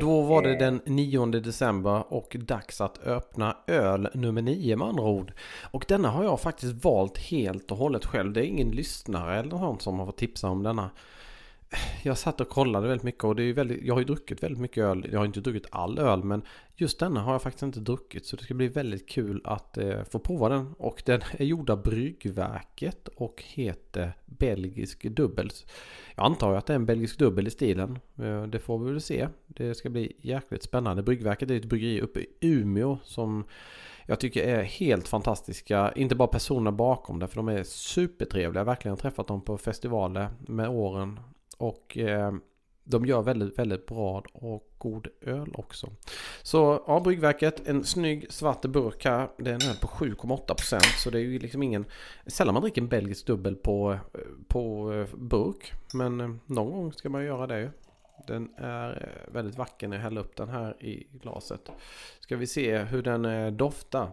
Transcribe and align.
Då 0.00 0.22
var 0.22 0.42
det 0.42 0.58
den 0.58 0.80
9 0.86 1.26
december 1.26 2.12
och 2.12 2.36
dags 2.38 2.80
att 2.80 3.06
öppna 3.06 3.56
öl 3.66 4.08
nummer 4.14 4.42
9 4.42 4.76
med 4.76 4.88
andra 4.88 5.04
ord. 5.04 5.32
Och 5.70 5.84
denna 5.88 6.10
har 6.10 6.24
jag 6.24 6.40
faktiskt 6.40 6.84
valt 6.84 7.18
helt 7.18 7.70
och 7.70 7.78
hållet 7.78 8.06
själv. 8.06 8.32
Det 8.32 8.40
är 8.40 8.44
ingen 8.44 8.70
lyssnare 8.70 9.38
eller 9.38 9.50
någon 9.50 9.80
som 9.80 9.98
har 9.98 10.06
fått 10.06 10.16
tipsa 10.16 10.48
om 10.48 10.62
denna. 10.62 10.90
Jag 12.02 12.18
satt 12.18 12.40
och 12.40 12.48
kollade 12.48 12.88
väldigt 12.88 13.04
mycket 13.04 13.24
och 13.24 13.36
det 13.36 13.42
är 13.42 13.52
väldigt, 13.52 13.82
jag 13.82 13.94
har 13.94 14.00
ju 14.00 14.04
druckit 14.04 14.42
väldigt 14.42 14.60
mycket 14.60 14.84
öl. 14.84 15.08
Jag 15.12 15.18
har 15.18 15.26
inte 15.26 15.40
druckit 15.40 15.66
all 15.70 15.98
öl 15.98 16.24
men 16.24 16.42
just 16.76 16.98
denna 16.98 17.20
har 17.20 17.32
jag 17.32 17.42
faktiskt 17.42 17.62
inte 17.62 17.80
druckit. 17.80 18.26
Så 18.26 18.36
det 18.36 18.42
ska 18.42 18.54
bli 18.54 18.68
väldigt 18.68 19.08
kul 19.08 19.40
att 19.44 19.78
eh, 19.78 20.02
få 20.02 20.18
prova 20.18 20.48
den. 20.48 20.74
Och 20.78 21.02
den 21.06 21.20
är 21.32 21.44
gjord 21.44 21.70
av 21.70 21.82
Bryggverket 21.82 23.08
och 23.08 23.42
heter 23.46 24.12
Belgisk 24.38 25.02
Dubbels. 25.02 25.66
Jag 26.14 26.26
antar 26.26 26.54
att 26.54 26.66
det 26.66 26.72
är 26.72 26.74
en 26.74 26.86
belgisk 26.86 27.18
dubbel 27.18 27.46
i 27.46 27.50
stilen. 27.50 27.98
Eh, 28.18 28.42
det 28.42 28.58
får 28.58 28.78
vi 28.78 28.90
väl 28.90 29.00
se. 29.00 29.28
Det 29.46 29.74
ska 29.74 29.90
bli 29.90 30.16
jäkligt 30.20 30.62
spännande. 30.62 31.02
Bryggverket 31.02 31.50
är 31.50 31.56
ett 31.56 31.64
bryggeri 31.64 32.00
uppe 32.00 32.20
i 32.20 32.26
Umeå 32.40 32.98
som 33.02 33.44
jag 34.06 34.20
tycker 34.20 34.42
är 34.42 34.62
helt 34.62 35.08
fantastiska. 35.08 35.92
Inte 35.96 36.14
bara 36.14 36.28
personerna 36.28 36.72
bakom 36.72 37.18
det 37.18 37.28
för 37.28 37.36
de 37.36 37.48
är 37.48 37.62
supertrevliga. 37.62 38.60
Jag 38.60 38.64
har 38.64 38.72
verkligen 38.72 38.96
träffat 38.96 39.26
dem 39.26 39.40
på 39.40 39.58
festivaler 39.58 40.28
med 40.38 40.68
åren. 40.68 41.20
Och 41.58 41.98
eh, 41.98 42.32
de 42.88 43.06
gör 43.06 43.22
väldigt, 43.22 43.58
väldigt 43.58 43.86
bra 43.86 44.22
och 44.32 44.70
god 44.78 45.08
öl 45.20 45.54
också. 45.54 45.92
Så 46.42 46.82
ja, 46.86 47.00
Bryggverket, 47.00 47.68
en 47.68 47.84
snygg 47.84 48.32
svart 48.32 48.62
burk 48.62 49.04
här. 49.04 49.28
Den 49.36 49.54
är 49.54 49.80
på 49.80 49.86
7,8% 49.86 50.80
så 50.80 51.10
det 51.10 51.18
är 51.18 51.22
ju 51.22 51.38
liksom 51.38 51.62
ingen... 51.62 51.84
Sällan 52.26 52.54
man 52.54 52.62
dricker 52.62 52.82
en 52.82 52.88
belgisk 52.88 53.26
dubbel 53.26 53.56
på, 53.56 53.98
på 54.48 54.92
eh, 54.92 55.16
burk. 55.16 55.72
Men 55.94 56.20
eh, 56.20 56.30
någon 56.46 56.72
gång 56.72 56.92
ska 56.92 57.08
man 57.08 57.24
göra 57.24 57.46
det 57.46 57.60
ju. 57.60 57.70
Den 58.26 58.54
är 58.56 58.90
eh, 58.90 59.32
väldigt 59.32 59.58
vacker 59.58 59.88
när 59.88 59.96
jag 59.96 60.02
häller 60.02 60.20
upp 60.20 60.36
den 60.36 60.48
här 60.48 60.84
i 60.84 61.06
glaset. 61.12 61.70
Ska 62.20 62.36
vi 62.36 62.46
se 62.46 62.78
hur 62.78 63.02
den 63.02 63.56
doftar. 63.56 64.10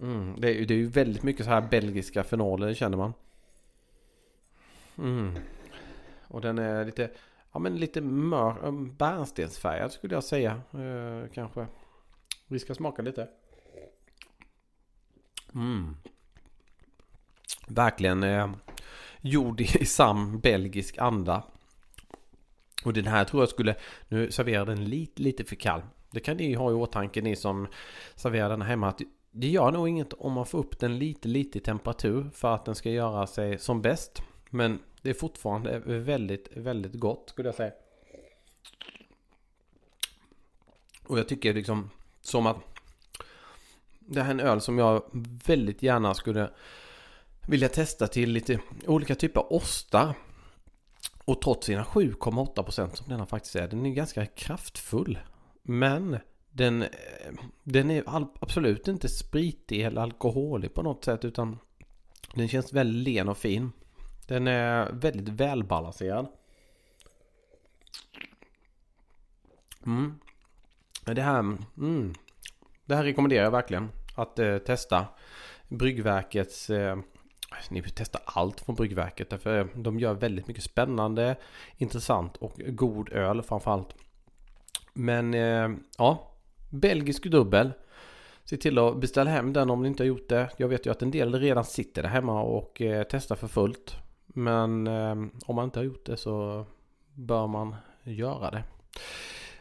Mm, 0.00 0.40
det, 0.40 0.48
är, 0.48 0.66
det 0.66 0.74
är 0.74 0.78
ju 0.78 0.86
väldigt 0.86 1.22
mycket 1.22 1.44
så 1.44 1.50
här 1.50 1.60
belgiska 1.70 2.24
fenoler 2.24 2.74
känner 2.74 2.96
man. 2.96 3.12
Mm. 4.98 5.34
Och 6.28 6.40
den 6.40 6.58
är 6.58 6.84
lite, 6.84 7.10
ja 7.52 7.58
men 7.58 7.76
lite 7.76 8.00
mör, 8.00 8.66
eh, 8.66 8.72
bärnstensfärgad 8.72 9.92
skulle 9.92 10.14
jag 10.14 10.24
säga. 10.24 10.62
Eh, 10.72 11.30
kanske. 11.34 11.66
Vi 12.46 12.58
ska 12.58 12.74
smaka 12.74 13.02
lite. 13.02 13.28
Mm. 15.54 15.96
Verkligen 17.68 18.22
eh, 18.22 18.50
gjord 19.20 19.60
i 19.60 19.84
sann 19.86 20.40
belgisk 20.40 20.98
anda. 20.98 21.42
Och 22.84 22.92
den 22.92 23.06
här 23.06 23.24
tror 23.24 23.42
jag 23.42 23.48
skulle, 23.48 23.76
nu 24.08 24.30
serverar 24.30 24.66
den 24.66 24.84
lite, 24.84 25.22
lite 25.22 25.44
för 25.44 25.56
kall. 25.56 25.82
Det 26.10 26.20
kan 26.20 26.36
ni 26.36 26.54
ha 26.54 26.70
i 26.70 26.74
åtanke 26.74 27.22
ni 27.22 27.36
som 27.36 27.66
serverar 28.14 28.48
den 28.48 28.62
hemma. 28.62 28.88
Att 28.88 29.00
det 29.30 29.48
gör 29.48 29.72
nog 29.72 29.88
inget 29.88 30.12
om 30.12 30.32
man 30.32 30.46
får 30.46 30.58
upp 30.58 30.78
den 30.78 30.98
lite, 30.98 31.28
lite 31.28 31.58
i 31.58 31.60
temperatur 31.60 32.30
för 32.34 32.54
att 32.54 32.64
den 32.64 32.74
ska 32.74 32.90
göra 32.90 33.26
sig 33.26 33.58
som 33.58 33.82
bäst. 33.82 34.22
Men 34.50 34.78
det 35.02 35.10
är 35.10 35.14
fortfarande 35.14 35.78
väldigt, 35.78 36.48
väldigt 36.56 36.94
gott 36.94 37.30
skulle 37.30 37.48
jag 37.48 37.54
säga. 37.54 37.72
Och 41.06 41.18
jag 41.18 41.28
tycker 41.28 41.54
liksom 41.54 41.90
som 42.20 42.46
att 42.46 42.56
det 43.98 44.22
här 44.22 44.28
är 44.28 44.34
en 44.34 44.40
öl 44.40 44.60
som 44.60 44.78
jag 44.78 45.02
väldigt 45.46 45.82
gärna 45.82 46.14
skulle 46.14 46.50
vilja 47.48 47.68
testa 47.68 48.06
till 48.06 48.30
lite 48.30 48.60
olika 48.86 49.14
typer 49.14 49.40
av 49.40 49.52
ostar. 49.52 50.14
Och 51.24 51.42
trots 51.42 51.66
sina 51.66 51.84
7,8% 51.84 52.94
som 52.94 53.08
denna 53.08 53.26
faktiskt 53.26 53.56
är, 53.56 53.68
den 53.68 53.86
är 53.86 53.90
ganska 53.90 54.26
kraftfull. 54.26 55.18
Men 55.62 56.18
den, 56.50 56.84
den 57.64 57.90
är 57.90 58.02
absolut 58.40 58.88
inte 58.88 59.08
spritig 59.08 59.80
eller 59.80 60.00
alkoholig 60.00 60.74
på 60.74 60.82
något 60.82 61.04
sätt 61.04 61.24
utan 61.24 61.58
den 62.34 62.48
känns 62.48 62.72
väldigt 62.72 63.14
len 63.14 63.28
och 63.28 63.38
fin. 63.38 63.72
Den 64.30 64.46
är 64.46 64.92
väldigt 64.92 65.28
välbalanserad. 65.28 66.26
Mm. 69.86 70.18
Det 71.04 71.22
här, 71.22 71.38
mm. 71.38 72.14
det 72.84 72.94
här 72.94 73.04
rekommenderar 73.04 73.44
jag 73.44 73.50
verkligen 73.50 73.88
att 74.14 74.38
eh, 74.38 74.58
testa. 74.58 75.06
Bryggverkets 75.68 76.70
eh, 76.70 76.98
ni 77.70 77.80
vill 77.80 77.90
testa 77.90 78.18
allt 78.24 78.60
från 78.60 78.74
Bryggverket. 78.74 79.30
Därför 79.30 79.68
de 79.74 79.98
gör 79.98 80.14
väldigt 80.14 80.48
mycket 80.48 80.64
spännande, 80.64 81.36
intressant 81.76 82.36
och 82.36 82.60
god 82.66 83.08
öl 83.12 83.42
framförallt. 83.42 83.94
Men 84.92 85.34
eh, 85.34 85.68
ja, 85.98 86.32
belgisk 86.70 87.24
dubbel. 87.26 87.72
Se 88.44 88.56
till 88.56 88.78
att 88.78 89.00
beställa 89.00 89.30
hem 89.30 89.52
den 89.52 89.70
om 89.70 89.82
ni 89.82 89.88
inte 89.88 90.02
har 90.02 90.08
gjort 90.08 90.28
det. 90.28 90.50
Jag 90.56 90.68
vet 90.68 90.86
ju 90.86 90.90
att 90.90 91.02
en 91.02 91.10
del 91.10 91.34
redan 91.34 91.64
sitter 91.64 92.02
där 92.02 92.08
hemma 92.08 92.42
och 92.42 92.82
eh, 92.82 93.06
testar 93.10 93.36
för 93.36 93.48
fullt. 93.48 93.96
Men 94.34 94.86
eh, 94.86 95.12
om 95.46 95.56
man 95.56 95.64
inte 95.64 95.78
har 95.78 95.84
gjort 95.84 96.06
det 96.06 96.16
så 96.16 96.66
bör 97.14 97.46
man 97.46 97.76
göra 98.04 98.50
det. 98.50 98.64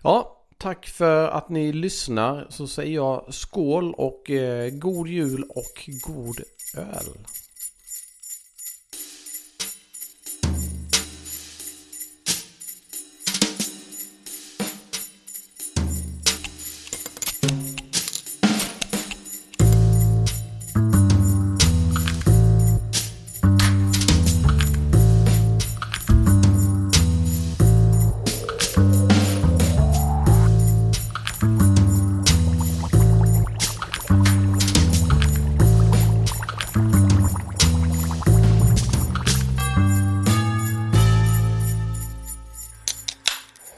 Ja, 0.01 0.45
tack 0.57 0.87
för 0.87 1.27
att 1.27 1.49
ni 1.49 1.71
lyssnar. 1.71 2.47
Så 2.49 2.67
säger 2.67 2.95
jag 2.95 3.33
skål 3.33 3.93
och 3.93 4.29
eh, 4.29 4.69
god 4.69 5.07
jul 5.07 5.43
och 5.43 5.89
god 6.07 6.39
öl. 6.77 7.17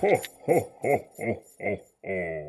ho, 0.02 0.12
ho, 0.48 0.60
ho, 0.84 0.96
ho, 1.20 1.34
ho. 1.66 1.76